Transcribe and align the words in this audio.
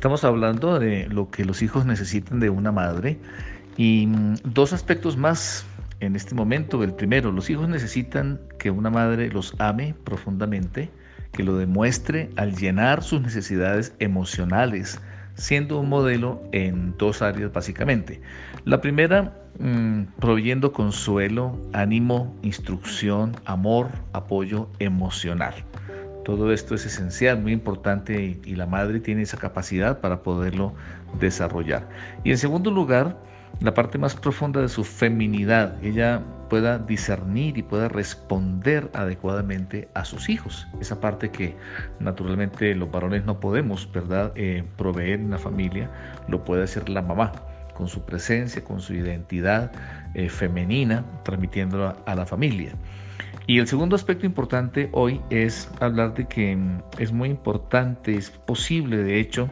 Estamos 0.00 0.24
hablando 0.24 0.78
de 0.78 1.08
lo 1.10 1.30
que 1.30 1.44
los 1.44 1.60
hijos 1.60 1.84
necesitan 1.84 2.40
de 2.40 2.48
una 2.48 2.72
madre 2.72 3.18
y 3.76 4.06
mm, 4.06 4.36
dos 4.44 4.72
aspectos 4.72 5.18
más 5.18 5.66
en 6.00 6.16
este 6.16 6.34
momento. 6.34 6.82
El 6.82 6.94
primero, 6.94 7.30
los 7.30 7.50
hijos 7.50 7.68
necesitan 7.68 8.40
que 8.58 8.70
una 8.70 8.88
madre 8.88 9.28
los 9.28 9.54
ame 9.58 9.94
profundamente, 10.04 10.88
que 11.32 11.42
lo 11.42 11.58
demuestre 11.58 12.30
al 12.36 12.56
llenar 12.56 13.02
sus 13.02 13.20
necesidades 13.20 13.94
emocionales, 13.98 14.98
siendo 15.34 15.78
un 15.78 15.90
modelo 15.90 16.40
en 16.52 16.96
dos 16.96 17.20
áreas 17.20 17.52
básicamente. 17.52 18.22
La 18.64 18.80
primera, 18.80 19.36
mm, 19.58 20.04
proveyendo 20.18 20.72
consuelo, 20.72 21.60
ánimo, 21.74 22.34
instrucción, 22.40 23.36
amor, 23.44 23.88
apoyo 24.14 24.70
emocional. 24.78 25.52
Todo 26.24 26.52
esto 26.52 26.74
es 26.74 26.86
esencial, 26.86 27.40
muy 27.40 27.52
importante 27.52 28.38
y, 28.44 28.54
la 28.54 28.66
madre 28.66 29.00
tiene 29.00 29.22
esa 29.22 29.38
capacidad 29.38 30.00
para 30.00 30.22
poderlo 30.22 30.74
desarrollar. 31.18 31.88
Y 32.24 32.30
en 32.30 32.38
segundo 32.38 32.70
lugar, 32.70 33.16
la 33.60 33.74
parte 33.74 33.98
más 33.98 34.14
profunda 34.14 34.60
de 34.60 34.68
su 34.68 34.84
feminidad, 34.84 35.82
ella 35.82 36.22
pueda 36.48 36.78
discernir 36.78 37.56
y 37.56 37.62
pueda 37.62 37.88
responder 37.88 38.90
adecuadamente 38.92 39.88
a 39.94 40.04
sus 40.04 40.28
hijos. 40.28 40.66
Esa 40.80 41.00
parte 41.00 41.30
que 41.30 41.56
naturalmente 42.00 42.74
los 42.74 42.90
varones 42.90 43.24
no 43.24 43.40
podemos, 43.40 43.90
¿verdad?, 43.92 44.32
eh, 44.34 44.64
proveer 44.76 45.20
en 45.20 45.30
la 45.30 45.38
familia, 45.38 45.90
lo 46.28 46.44
puede 46.44 46.64
hacer 46.64 46.88
la 46.88 47.02
mamá 47.02 47.32
con 47.74 47.88
su 47.88 48.02
presencia, 48.02 48.62
con 48.62 48.80
su 48.80 48.92
identidad 48.92 49.72
eh, 50.14 50.28
femenina, 50.28 51.04
transmitiéndola 51.24 51.96
a 52.04 52.14
la 52.14 52.26
familia. 52.26 52.72
Y 53.46 53.58
el 53.58 53.66
segundo 53.66 53.96
aspecto 53.96 54.26
importante 54.26 54.88
hoy 54.92 55.20
es 55.30 55.70
hablar 55.80 56.14
de 56.14 56.26
que 56.26 56.56
mm, 56.56 56.82
es 56.98 57.12
muy 57.12 57.28
importante, 57.28 58.14
es 58.14 58.30
posible 58.30 58.98
de 58.98 59.18
hecho 59.18 59.48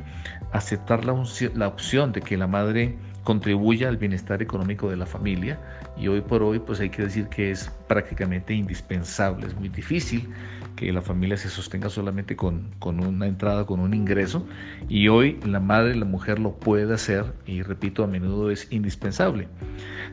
aceptar 0.53 1.05
la, 1.05 1.15
la 1.55 1.69
opción 1.69 2.13
de 2.13 2.21
que 2.21 2.37
la 2.37 2.47
madre 2.47 2.97
contribuya 3.25 3.89
al 3.89 3.97
bienestar 3.97 4.43
económico 4.43 4.89
de 4.89 4.97
la 4.97 5.07
familia 5.07 5.59
y 5.99 6.09
hoy 6.09 6.21
por 6.21 6.43
hoy 6.43 6.59
pues 6.59 6.81
hay 6.81 6.91
que 6.91 7.03
decir 7.03 7.27
que 7.29 7.51
es 7.51 7.71
prácticamente 7.87 8.55
indispensable, 8.55 9.47
es 9.47 9.55
muy 9.55 9.69
difícil 9.69 10.29
que 10.77 10.93
la 10.93 11.03
familia 11.03 11.37
se 11.37 11.49
sostenga 11.49 11.91
solamente 11.91 12.37
con, 12.37 12.71
con 12.79 13.05
una 13.05 13.27
entrada, 13.27 13.67
con 13.67 13.81
un 13.81 13.95
ingreso 13.95 14.47
y 14.89 15.09
hoy 15.09 15.39
la 15.45 15.59
madre, 15.59 15.97
la 15.97 16.05
mujer 16.05 16.39
lo 16.39 16.55
puede 16.55 16.95
hacer 16.95 17.25
y 17.47 17.63
repito, 17.63 18.05
a 18.05 18.07
menudo 18.07 18.51
es 18.51 18.71
indispensable. 18.71 19.49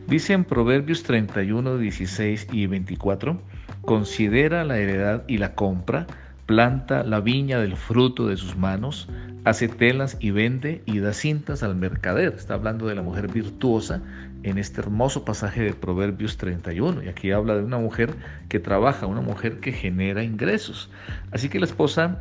Dice 0.07 0.33
en 0.33 0.43
Proverbios 0.43 1.03
31, 1.03 1.77
16 1.77 2.47
y 2.51 2.65
24, 2.65 3.39
considera 3.81 4.63
la 4.65 4.79
heredad 4.79 5.23
y 5.27 5.37
la 5.37 5.53
compra, 5.53 6.07
planta 6.47 7.03
la 7.03 7.19
viña 7.19 7.59
del 7.59 7.75
fruto 7.75 8.27
de 8.27 8.37
sus 8.37 8.57
manos, 8.57 9.07
hace 9.45 9.67
telas 9.67 10.17
y 10.19 10.31
vende 10.31 10.81
y 10.85 10.99
da 10.99 11.13
cintas 11.13 11.63
al 11.63 11.75
mercader. 11.75 12.33
Está 12.33 12.55
hablando 12.55 12.87
de 12.87 12.95
la 12.95 13.03
mujer 13.03 13.31
virtuosa 13.31 14.01
en 14.43 14.57
este 14.57 14.81
hermoso 14.81 15.23
pasaje 15.23 15.61
de 15.61 15.73
Proverbios 15.73 16.37
31. 16.37 17.03
Y 17.03 17.07
aquí 17.07 17.31
habla 17.31 17.55
de 17.55 17.63
una 17.63 17.77
mujer 17.77 18.15
que 18.49 18.59
trabaja, 18.59 19.05
una 19.05 19.21
mujer 19.21 19.59
que 19.59 19.71
genera 19.71 20.23
ingresos. 20.23 20.89
Así 21.31 21.47
que 21.47 21.59
la 21.59 21.65
esposa 21.65 22.19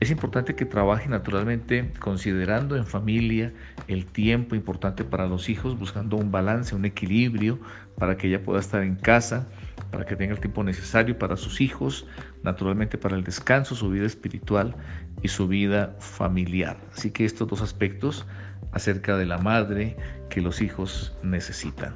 es 0.00 0.10
importante 0.10 0.56
que 0.56 0.64
trabaje 0.64 1.08
naturalmente 1.08 1.92
considerando 2.00 2.76
en 2.76 2.84
familia 2.84 3.52
el 3.86 4.04
tiempo 4.06 4.56
importante 4.56 5.04
para 5.04 5.28
los 5.28 5.48
hijos, 5.48 5.78
buscando 5.78 6.16
un 6.16 6.32
balance, 6.32 6.74
un 6.74 6.84
equilibrio 6.84 7.60
para 7.96 8.16
que 8.16 8.26
ella 8.26 8.42
pueda 8.42 8.58
estar 8.58 8.82
en 8.82 8.96
casa, 8.96 9.46
para 9.94 10.06
que 10.06 10.16
tenga 10.16 10.34
el 10.34 10.40
tiempo 10.40 10.64
necesario 10.64 11.16
para 11.16 11.36
sus 11.36 11.60
hijos, 11.60 12.04
naturalmente 12.42 12.98
para 12.98 13.14
el 13.14 13.22
descanso, 13.22 13.76
su 13.76 13.90
vida 13.90 14.06
espiritual 14.06 14.74
y 15.22 15.28
su 15.28 15.46
vida 15.46 15.94
familiar. 16.00 16.76
Así 16.92 17.12
que 17.12 17.24
estos 17.24 17.46
dos 17.46 17.62
aspectos 17.62 18.26
acerca 18.72 19.16
de 19.16 19.24
la 19.24 19.38
madre 19.38 19.96
que 20.30 20.40
los 20.40 20.60
hijos 20.62 21.16
necesitan. 21.22 21.94